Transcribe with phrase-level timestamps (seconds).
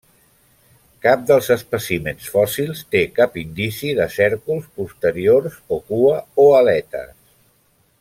[1.05, 7.19] Cap dels espècimens fòssils té cap indici de cèrcols posteriors o cua, o aletes.